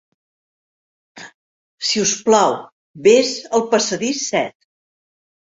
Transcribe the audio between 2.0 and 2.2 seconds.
us